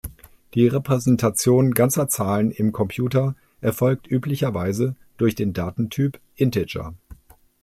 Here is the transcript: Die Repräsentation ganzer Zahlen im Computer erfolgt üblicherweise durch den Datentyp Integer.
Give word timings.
Die 0.55 0.67
Repräsentation 0.67 1.75
ganzer 1.75 2.07
Zahlen 2.07 2.49
im 2.49 2.71
Computer 2.71 3.35
erfolgt 3.59 4.07
üblicherweise 4.09 4.95
durch 5.17 5.35
den 5.35 5.53
Datentyp 5.53 6.19
Integer. 6.35 6.95